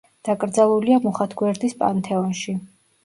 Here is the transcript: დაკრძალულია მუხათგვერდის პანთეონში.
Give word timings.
დაკრძალულია 0.27 0.97
მუხათგვერდის 1.03 1.77
პანთეონში. 1.83 2.57